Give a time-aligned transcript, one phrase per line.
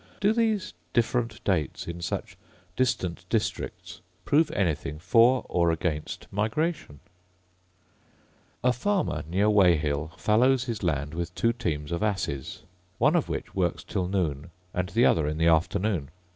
[0.19, 2.35] Do these different dates, in such
[2.75, 6.99] distant districts, prove anything for or against migration?
[8.63, 12.63] A farmer, near Weyhill, fallows his land with two teams of asses;
[12.97, 16.09] one of which works till noon, and the other in the afternoon.